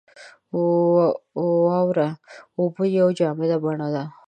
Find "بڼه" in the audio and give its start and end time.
3.63-3.87